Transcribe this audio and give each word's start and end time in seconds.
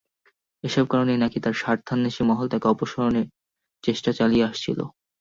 এসব 0.63 0.85
কারণেই 0.91 1.21
নাকি 1.23 1.37
তাঁর 1.39 1.55
স্বার্থান্বেষী 1.55 2.23
মহল 2.29 2.47
তাঁকে 2.49 2.67
অপসারণের 2.69 3.25
চেষ্টা 3.83 4.09
চালিয়ে 4.19 4.47
আসছিল। 4.49 4.79